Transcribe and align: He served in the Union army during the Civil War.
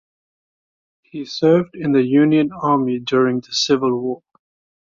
He 1.03 1.25
served 1.25 1.75
in 1.75 1.91
the 1.91 2.01
Union 2.01 2.49
army 2.51 2.97
during 2.97 3.41
the 3.41 3.53
Civil 3.53 4.01
War. 4.01 4.23